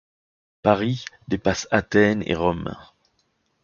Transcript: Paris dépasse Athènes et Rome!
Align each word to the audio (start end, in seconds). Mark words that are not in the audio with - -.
Paris 0.63 1.05
dépasse 1.27 1.67
Athènes 1.69 2.23
et 2.25 2.33
Rome! 2.33 2.75